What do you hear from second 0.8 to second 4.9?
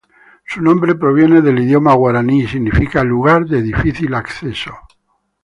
proviene del idioma guaraní y significa "Lugar de difícil acceso".